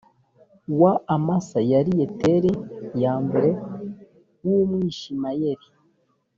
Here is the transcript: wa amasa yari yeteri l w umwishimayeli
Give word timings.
wa 0.81 0.93
amasa 1.15 1.59
yari 1.71 1.91
yeteri 1.99 2.51
l 3.01 3.01
w 4.47 4.49
umwishimayeli 4.61 5.67